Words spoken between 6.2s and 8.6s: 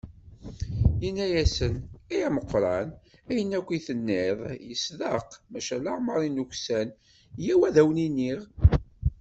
i nuksan, yyaw ad awen-iniɣ."